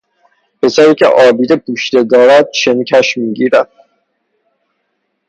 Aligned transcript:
پسری 0.61 0.95
که 0.95 1.05
آبی 1.05 1.47
پوشیده 1.67 2.03
دارد 2.03 2.47
شن 2.53 2.83
کش 2.83 3.17
می 3.17 3.33
گیرد. 3.33 3.69